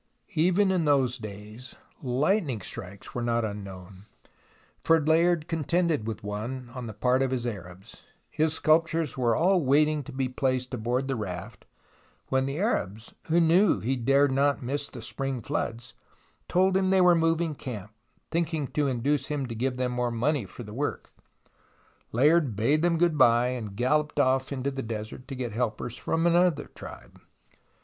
[0.33, 4.05] Even in those days lightning strikes were not unknown,
[4.79, 8.01] for Layard contended with one on the part of his Arabs.
[8.31, 11.65] His sculptures were all waiting to be placed aboard the raft,
[12.29, 15.93] when the Arabs, who knew he dare not miss the spring floods,
[16.47, 17.91] told him they were moving camp,
[18.31, 20.63] thinking THE ROMANCE OF EXCAVATION 145 to induce him to give them more money for
[20.63, 21.13] the work.
[22.11, 26.25] Layard bade them good bye, and galloped off into the desert to get helpers from
[26.25, 27.21] another tribe.